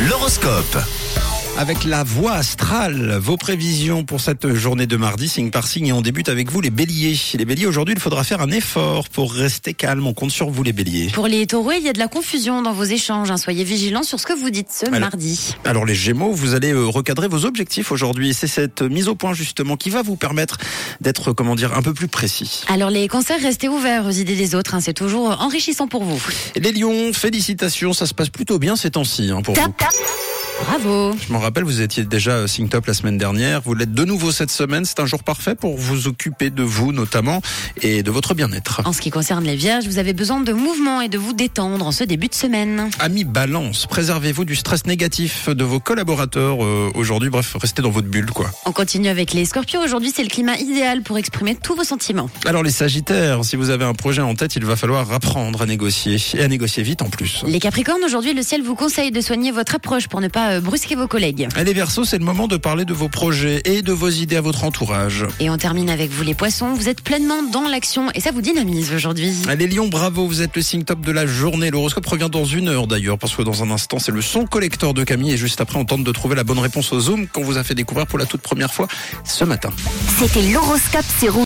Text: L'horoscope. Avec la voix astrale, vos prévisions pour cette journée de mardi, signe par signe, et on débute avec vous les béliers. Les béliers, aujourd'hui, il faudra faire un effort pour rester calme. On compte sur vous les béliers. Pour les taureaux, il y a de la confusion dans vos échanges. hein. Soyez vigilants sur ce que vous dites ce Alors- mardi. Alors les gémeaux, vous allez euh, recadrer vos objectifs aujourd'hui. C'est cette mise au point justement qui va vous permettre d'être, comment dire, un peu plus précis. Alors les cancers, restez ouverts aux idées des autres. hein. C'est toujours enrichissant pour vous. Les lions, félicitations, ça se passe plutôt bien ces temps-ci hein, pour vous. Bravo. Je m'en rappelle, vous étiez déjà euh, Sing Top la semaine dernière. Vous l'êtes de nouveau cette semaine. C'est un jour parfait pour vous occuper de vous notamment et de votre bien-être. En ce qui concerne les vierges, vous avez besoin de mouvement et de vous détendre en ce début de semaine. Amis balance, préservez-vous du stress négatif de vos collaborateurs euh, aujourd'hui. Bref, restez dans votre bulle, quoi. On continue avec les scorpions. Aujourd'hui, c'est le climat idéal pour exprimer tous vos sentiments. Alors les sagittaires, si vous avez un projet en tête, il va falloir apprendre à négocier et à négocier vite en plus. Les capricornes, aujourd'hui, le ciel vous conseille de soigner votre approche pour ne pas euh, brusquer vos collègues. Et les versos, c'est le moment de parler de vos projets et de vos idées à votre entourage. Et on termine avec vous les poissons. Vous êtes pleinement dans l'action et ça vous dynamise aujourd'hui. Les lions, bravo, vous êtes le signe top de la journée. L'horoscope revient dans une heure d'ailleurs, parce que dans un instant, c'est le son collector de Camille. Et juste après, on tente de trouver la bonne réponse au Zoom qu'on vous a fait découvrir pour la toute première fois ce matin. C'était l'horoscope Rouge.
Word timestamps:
L'horoscope. 0.00 1.21
Avec 1.58 1.84
la 1.84 2.02
voix 2.02 2.32
astrale, 2.32 3.18
vos 3.22 3.36
prévisions 3.36 4.04
pour 4.04 4.20
cette 4.20 4.52
journée 4.54 4.86
de 4.86 4.96
mardi, 4.96 5.28
signe 5.28 5.50
par 5.50 5.66
signe, 5.66 5.88
et 5.88 5.92
on 5.92 6.00
débute 6.00 6.28
avec 6.28 6.50
vous 6.50 6.60
les 6.62 6.70
béliers. 6.70 7.16
Les 7.34 7.44
béliers, 7.44 7.66
aujourd'hui, 7.66 7.94
il 7.94 8.00
faudra 8.00 8.24
faire 8.24 8.40
un 8.40 8.50
effort 8.50 9.08
pour 9.10 9.32
rester 9.32 9.74
calme. 9.74 10.06
On 10.06 10.14
compte 10.14 10.30
sur 10.32 10.48
vous 10.50 10.62
les 10.62 10.72
béliers. 10.72 11.10
Pour 11.12 11.28
les 11.28 11.46
taureaux, 11.46 11.72
il 11.72 11.82
y 11.84 11.88
a 11.88 11.92
de 11.92 11.98
la 11.98 12.08
confusion 12.08 12.62
dans 12.62 12.72
vos 12.72 12.84
échanges. 12.84 13.30
hein. 13.30 13.36
Soyez 13.36 13.62
vigilants 13.64 14.02
sur 14.02 14.18
ce 14.18 14.26
que 14.26 14.32
vous 14.32 14.50
dites 14.50 14.68
ce 14.72 14.86
Alors- 14.86 15.00
mardi. 15.00 15.54
Alors 15.64 15.84
les 15.84 15.94
gémeaux, 15.94 16.32
vous 16.32 16.54
allez 16.54 16.72
euh, 16.72 16.86
recadrer 16.86 17.28
vos 17.28 17.44
objectifs 17.44 17.92
aujourd'hui. 17.92 18.32
C'est 18.34 18.46
cette 18.48 18.82
mise 18.82 19.06
au 19.08 19.14
point 19.14 19.34
justement 19.34 19.76
qui 19.76 19.90
va 19.90 20.02
vous 20.02 20.16
permettre 20.16 20.56
d'être, 21.00 21.32
comment 21.32 21.54
dire, 21.54 21.76
un 21.76 21.82
peu 21.82 21.92
plus 21.94 22.08
précis. 22.08 22.62
Alors 22.68 22.90
les 22.90 23.06
cancers, 23.08 23.40
restez 23.40 23.68
ouverts 23.68 24.06
aux 24.06 24.10
idées 24.10 24.36
des 24.36 24.54
autres. 24.54 24.74
hein. 24.74 24.80
C'est 24.80 24.94
toujours 24.94 25.36
enrichissant 25.40 25.86
pour 25.86 26.02
vous. 26.02 26.20
Les 26.56 26.72
lions, 26.72 27.12
félicitations, 27.12 27.92
ça 27.92 28.06
se 28.06 28.14
passe 28.14 28.30
plutôt 28.30 28.58
bien 28.58 28.74
ces 28.74 28.90
temps-ci 28.90 29.30
hein, 29.30 29.42
pour 29.42 29.54
vous. 29.54 29.60
Bravo. 30.60 31.12
Je 31.26 31.32
m'en 31.32 31.38
rappelle, 31.38 31.64
vous 31.64 31.80
étiez 31.80 32.04
déjà 32.04 32.32
euh, 32.32 32.46
Sing 32.46 32.68
Top 32.68 32.86
la 32.86 32.94
semaine 32.94 33.18
dernière. 33.18 33.62
Vous 33.62 33.74
l'êtes 33.74 33.94
de 33.94 34.04
nouveau 34.04 34.30
cette 34.30 34.50
semaine. 34.50 34.84
C'est 34.84 35.00
un 35.00 35.06
jour 35.06 35.22
parfait 35.22 35.54
pour 35.54 35.76
vous 35.76 36.06
occuper 36.06 36.50
de 36.50 36.62
vous 36.62 36.92
notamment 36.92 37.40
et 37.80 38.02
de 38.02 38.10
votre 38.10 38.34
bien-être. 38.34 38.82
En 38.84 38.92
ce 38.92 39.00
qui 39.00 39.10
concerne 39.10 39.44
les 39.44 39.56
vierges, 39.56 39.86
vous 39.86 39.98
avez 39.98 40.12
besoin 40.12 40.40
de 40.40 40.52
mouvement 40.52 41.00
et 41.00 41.08
de 41.08 41.18
vous 41.18 41.32
détendre 41.32 41.86
en 41.86 41.92
ce 41.92 42.04
début 42.04 42.28
de 42.28 42.34
semaine. 42.34 42.90
Amis 42.98 43.24
balance, 43.24 43.86
préservez-vous 43.86 44.44
du 44.44 44.54
stress 44.54 44.86
négatif 44.86 45.48
de 45.48 45.64
vos 45.64 45.80
collaborateurs 45.80 46.64
euh, 46.64 46.90
aujourd'hui. 46.94 47.30
Bref, 47.30 47.56
restez 47.60 47.82
dans 47.82 47.90
votre 47.90 48.08
bulle, 48.08 48.30
quoi. 48.30 48.50
On 48.66 48.72
continue 48.72 49.08
avec 49.08 49.32
les 49.32 49.44
scorpions. 49.44 49.80
Aujourd'hui, 49.82 50.12
c'est 50.14 50.22
le 50.22 50.28
climat 50.30 50.56
idéal 50.58 51.02
pour 51.02 51.18
exprimer 51.18 51.54
tous 51.56 51.74
vos 51.74 51.84
sentiments. 51.84 52.30
Alors 52.44 52.62
les 52.62 52.70
sagittaires, 52.70 53.44
si 53.44 53.56
vous 53.56 53.70
avez 53.70 53.84
un 53.84 53.94
projet 53.94 54.22
en 54.22 54.34
tête, 54.34 54.56
il 54.56 54.64
va 54.64 54.76
falloir 54.76 55.12
apprendre 55.12 55.62
à 55.62 55.66
négocier 55.66 56.18
et 56.34 56.42
à 56.42 56.48
négocier 56.48 56.82
vite 56.82 57.02
en 57.02 57.08
plus. 57.08 57.42
Les 57.46 57.60
capricornes, 57.60 58.02
aujourd'hui, 58.04 58.34
le 58.34 58.42
ciel 58.42 58.62
vous 58.62 58.74
conseille 58.74 59.10
de 59.10 59.20
soigner 59.20 59.50
votre 59.50 59.74
approche 59.74 60.08
pour 60.08 60.20
ne 60.20 60.28
pas 60.28 60.41
euh, 60.50 60.60
brusquer 60.60 60.94
vos 60.94 61.06
collègues. 61.06 61.48
Et 61.58 61.64
les 61.64 61.72
versos, 61.72 62.04
c'est 62.04 62.18
le 62.18 62.24
moment 62.24 62.48
de 62.48 62.56
parler 62.56 62.84
de 62.84 62.92
vos 62.92 63.08
projets 63.08 63.62
et 63.64 63.82
de 63.82 63.92
vos 63.92 64.08
idées 64.08 64.36
à 64.36 64.40
votre 64.40 64.64
entourage. 64.64 65.24
Et 65.40 65.50
on 65.50 65.56
termine 65.56 65.90
avec 65.90 66.10
vous 66.10 66.22
les 66.22 66.34
poissons. 66.34 66.74
Vous 66.74 66.88
êtes 66.88 67.02
pleinement 67.02 67.42
dans 67.42 67.68
l'action 67.68 68.10
et 68.14 68.20
ça 68.20 68.30
vous 68.30 68.40
dynamise 68.40 68.92
aujourd'hui. 68.92 69.32
Les 69.56 69.66
lions, 69.66 69.88
bravo, 69.88 70.26
vous 70.26 70.42
êtes 70.42 70.56
le 70.56 70.62
signe 70.62 70.84
top 70.84 71.00
de 71.00 71.12
la 71.12 71.26
journée. 71.26 71.70
L'horoscope 71.70 72.06
revient 72.06 72.28
dans 72.30 72.44
une 72.44 72.68
heure 72.68 72.86
d'ailleurs, 72.86 73.18
parce 73.18 73.34
que 73.34 73.42
dans 73.42 73.62
un 73.62 73.70
instant, 73.70 73.98
c'est 73.98 74.12
le 74.12 74.22
son 74.22 74.44
collector 74.44 74.94
de 74.94 75.04
Camille. 75.04 75.32
Et 75.32 75.36
juste 75.36 75.60
après, 75.60 75.78
on 75.78 75.84
tente 75.84 76.04
de 76.04 76.12
trouver 76.12 76.34
la 76.34 76.44
bonne 76.44 76.58
réponse 76.58 76.92
au 76.92 77.00
Zoom 77.00 77.26
qu'on 77.28 77.42
vous 77.42 77.58
a 77.58 77.64
fait 77.64 77.74
découvrir 77.74 78.06
pour 78.06 78.18
la 78.18 78.26
toute 78.26 78.42
première 78.42 78.72
fois 78.72 78.88
ce 79.24 79.44
matin. 79.44 79.70
C'était 80.18 80.42
l'horoscope 80.50 81.04
Rouge. 81.28 81.40